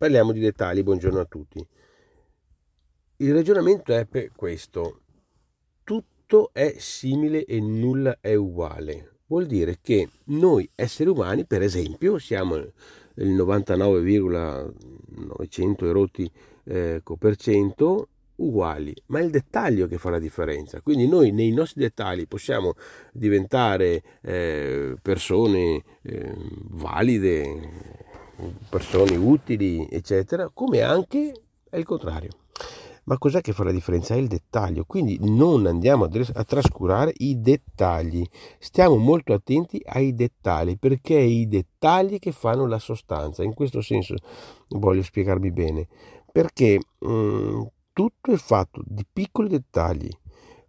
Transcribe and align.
parliamo 0.00 0.32
di 0.32 0.40
dettagli, 0.40 0.82
buongiorno 0.82 1.20
a 1.20 1.26
tutti. 1.26 1.62
Il 3.16 3.34
ragionamento 3.34 3.94
è 3.94 4.06
questo, 4.34 5.02
tutto 5.84 6.48
è 6.54 6.76
simile 6.78 7.44
e 7.44 7.60
nulla 7.60 8.16
è 8.18 8.34
uguale. 8.34 9.16
Vuol 9.26 9.44
dire 9.44 9.76
che 9.82 10.08
noi 10.28 10.66
esseri 10.74 11.10
umani, 11.10 11.44
per 11.44 11.60
esempio, 11.60 12.16
siamo 12.16 12.56
il 12.56 13.28
99,900 13.28 15.86
erotti 15.86 16.32
eh, 16.64 17.02
per 17.18 17.36
cento 17.36 18.08
uguali, 18.36 18.94
ma 19.08 19.18
è 19.18 19.22
il 19.22 19.30
dettaglio 19.30 19.86
che 19.86 19.98
fa 19.98 20.08
la 20.08 20.18
differenza. 20.18 20.80
Quindi 20.80 21.08
noi 21.08 21.30
nei 21.30 21.50
nostri 21.50 21.82
dettagli 21.82 22.26
possiamo 22.26 22.72
diventare 23.12 24.02
eh, 24.22 24.96
persone 25.02 25.84
eh, 26.00 26.34
valide, 26.70 27.89
persone 28.68 29.16
utili, 29.16 29.86
eccetera, 29.90 30.50
come 30.52 30.82
anche 30.82 31.32
è 31.68 31.76
il 31.76 31.84
contrario. 31.84 32.30
Ma 33.04 33.18
cos'è 33.18 33.40
che 33.40 33.52
fa 33.52 33.64
la 33.64 33.72
differenza? 33.72 34.14
È 34.14 34.18
il 34.18 34.28
dettaglio, 34.28 34.84
quindi 34.84 35.18
non 35.20 35.66
andiamo 35.66 36.04
a, 36.04 36.44
trascurare 36.44 37.12
i 37.16 37.40
dettagli, 37.40 38.24
stiamo 38.58 38.96
molto 38.96 39.32
attenti 39.32 39.82
ai 39.84 40.14
dettagli, 40.14 40.78
perché 40.78 41.16
è 41.18 41.22
i 41.22 41.48
dettagli 41.48 42.18
che 42.18 42.30
fanno 42.30 42.66
la 42.66 42.78
sostanza. 42.78 43.42
In 43.42 43.54
questo 43.54 43.80
senso 43.80 44.14
voglio 44.68 45.02
spiegarmi 45.02 45.50
bene, 45.50 45.88
perché 46.30 46.78
mh, 46.98 47.10
mm, 47.10 47.62
tutto 47.92 48.32
è 48.32 48.36
fatto 48.36 48.82
di 48.84 49.04
piccoli 49.10 49.48
dettagli. 49.48 50.08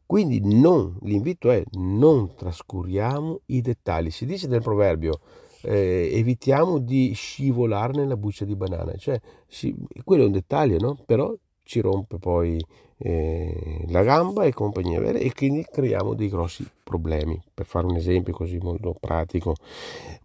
Quindi 0.06 0.42
non, 0.44 0.98
l'invito 1.04 1.52
è 1.52 1.64
non 1.74 2.34
trascuriamo 2.36 3.42
i 3.46 3.62
dettagli. 3.62 4.10
Si 4.10 4.26
dice 4.26 4.48
nel 4.48 4.62
proverbio 4.62 5.20
eh, 5.64 6.10
evitiamo 6.14 6.80
di 6.80 7.14
scivolare 7.14 7.94
nella 7.94 8.18
buccia 8.18 8.46
di 8.46 8.56
banana, 8.56 8.96
cioè 8.96 9.20
si, 9.48 9.76
quello 10.04 10.24
è 10.24 10.26
un 10.26 10.32
dettaglio, 10.32 10.78
no? 10.80 10.98
Però 11.06 11.34
ci 11.64 11.80
rompe 11.80 12.18
poi 12.18 12.64
eh, 13.04 13.86
la 13.88 14.04
gamba 14.04 14.44
e 14.44 14.54
compagnia 14.54 15.00
vera 15.00 15.18
e 15.18 15.34
quindi 15.34 15.66
creiamo 15.70 16.14
dei 16.14 16.30
grossi 16.30 16.68
problemi 16.84 17.42
per 17.54 17.66
fare 17.66 17.88
un 17.88 17.96
esempio 17.96 18.34
così 18.34 18.58
molto 18.58 18.96
pratico. 19.00 19.56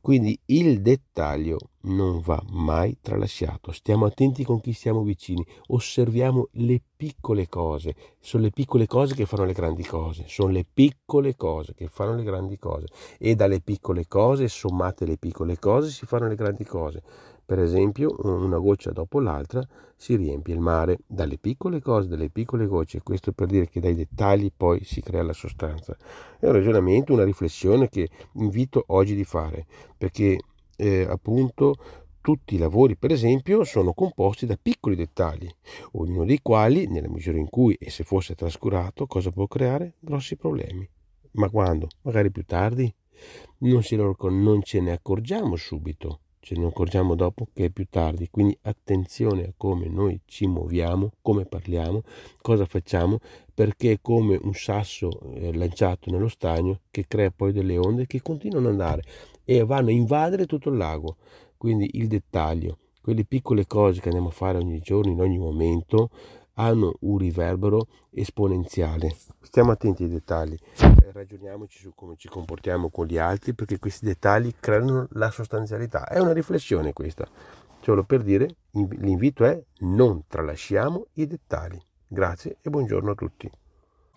Quindi 0.01 0.39
il 0.47 0.83
dettaglio 0.83 1.59
non 1.83 2.21
va 2.21 2.43
mai 2.51 2.99
tralasciato. 3.01 3.73
Stiamo 3.73 4.05
attenti 4.05 4.45
con 4.45 4.61
chi 4.61 4.73
stiamo 4.73 5.03
vicini 5.03 5.45
osserviamo 5.69 6.49
le 6.53 6.81
piccole 6.97 7.49
cose. 7.49 7.95
Sono 8.21 8.43
le 8.43 8.51
piccole 8.51 8.87
cose 8.87 9.15
che 9.15 9.25
fanno 9.25 9.45
le 9.45 9.53
grandi 9.53 9.85
cose 9.85 10.25
sono 10.27 10.51
le 10.51 10.67
piccole 10.71 11.35
cose 11.35 11.73
che 11.75 11.87
fanno 11.87 12.15
le 12.15 12.25
grandi 12.25 12.59
cose. 12.59 12.87
E 13.19 13.35
dalle 13.35 13.61
piccole 13.61 14.07
cose 14.07 14.49
sommate 14.49 15.07
le 15.07 15.17
piccole 15.17 15.59
cose 15.59 15.89
si 15.89 16.05
fanno 16.05 16.29
le 16.29 16.35
grandi 16.35 16.65
cose. 16.65 17.03
Per 17.47 17.61
esempio, 17.61 18.13
una 18.25 18.59
goccia 18.59 18.91
dopo 18.91 19.21
l'altra 19.21 19.65
si 19.95 20.17
riempie 20.17 20.53
il 20.53 20.59
mare. 20.59 20.99
Dalle 21.07 21.39
piccole 21.39 21.81
cose, 21.81 22.09
dalle 22.09 22.29
piccole 22.29 22.66
gocce. 22.67 23.03
Questo 23.03 23.33
per 23.33 23.47
dire 23.47 23.69
che 23.69 23.81
dai 23.81 23.95
dettagli 23.95 24.51
poi 24.55 24.85
si 24.85 25.01
crea 25.01 25.23
la 25.23 25.33
sostanza. 25.33 25.97
È 26.39 26.47
un 26.47 26.53
ragionamento, 26.53 27.13
una 27.13 27.25
riflessione 27.25 27.89
che 27.89 28.09
invito 28.35 28.85
oggi 28.89 29.15
di 29.15 29.25
fare, 29.25 29.67
perché 29.97 30.39
eh, 30.77 31.07
appunto 31.09 31.75
tutti 32.21 32.57
i 32.57 32.59
lavori, 32.59 32.97
per 32.97 33.13
esempio, 33.13 33.63
sono 33.65 33.93
composti 33.93 34.47
da 34.47 34.59
piccoli 34.61 34.97
dettagli, 34.97 35.49
ognuno 35.93 36.25
dei 36.25 36.41
quali, 36.43 36.89
nella 36.89 37.09
misura 37.09 37.39
in 37.39 37.49
cui 37.49 37.75
e 37.75 37.89
se 37.89 38.03
fosse 38.03 38.35
trascurato, 38.35 39.07
cosa 39.07 39.31
può 39.31 39.47
creare? 39.47 39.95
Grossi 40.01 40.37
problemi. 40.37 40.89
Ma 41.33 41.49
quando? 41.49 41.89
Magari 42.03 42.31
più 42.31 42.45
tardi? 42.45 42.93
Non, 43.59 43.81
non 44.21 44.63
ce 44.63 44.81
ne 44.81 44.91
accorgiamo 44.93 45.55
subito 45.57 46.21
ce 46.47 46.55
ne 46.55 46.67
accorgiamo 46.67 47.17
dopo 47.17 47.49
che 47.53 47.65
è 47.65 47.71
più 47.71 47.89
tardi, 47.91 48.29
quindi 48.31 48.57
attenzione 48.63 49.43
a 49.43 49.53
come 49.57 49.89
noi 49.89 50.21
ci 50.27 50.47
muoviamo, 50.47 51.15
come 51.21 51.45
parliamo, 51.45 52.03
cosa 52.41 52.65
facciamo, 52.67 53.19
perché 53.53 53.91
è 53.91 53.99
come 54.01 54.39
un 54.41 54.55
sasso 54.55 55.11
eh, 55.35 55.53
lanciato 55.53 56.09
nello 56.09 56.29
stagno 56.29 56.83
che 56.93 57.07
crea 57.09 57.33
poi 57.33 57.51
delle 57.51 57.77
onde 57.77 58.07
che 58.07 58.23
continuano 58.23 58.67
ad 58.69 58.75
andare 58.75 59.03
e 59.43 59.65
vanno 59.65 59.89
a 59.89 59.93
invadere 59.93 60.47
tutto 60.47 60.69
il 60.69 60.77
lago. 60.77 61.17
Quindi 61.57 61.91
il 61.95 62.07
dettaglio, 62.07 62.79
quelle 63.03 63.25
piccole 63.25 63.67
cose 63.67 64.01
che 64.01 64.07
andiamo 64.07 64.29
a 64.29 64.33
fare 64.33 64.59
ogni 64.59 64.79
giorno, 64.79 65.11
in 65.11 65.21
ogni 65.21 65.39
momento, 65.39 66.11
hanno 66.55 66.95
un 67.01 67.19
riverbero 67.19 67.89
esponenziale. 68.13 69.17
Stiamo 69.41 69.73
attenti 69.73 70.05
ai 70.05 70.11
dettagli, 70.11 70.57
ragioniamoci 71.13 71.79
su 71.79 71.93
come 71.95 72.17
ci 72.17 72.29
comportiamo 72.29 72.91
con 72.91 73.07
gli 73.07 73.19
altri 73.19 73.55
perché 73.55 73.79
questi 73.79 74.07
dettagli 74.07 74.55
creano 74.59 75.09
la 75.13 75.31
sostanzialità. 75.31 76.07
È 76.07 76.19
una 76.19 76.33
riflessione 76.33 76.93
questa, 76.93 77.27
solo 77.81 78.05
per 78.05 78.23
dire 78.23 78.57
l'invito 78.73 79.45
è 79.45 79.63
non 79.81 80.27
tralasciamo 80.27 81.07
i 81.15 81.27
dettagli. 81.27 81.81
Grazie 82.07 82.59
e 82.61 82.71
buongiorno 82.71 83.11
a 83.11 83.15
tutti. 83.15 83.51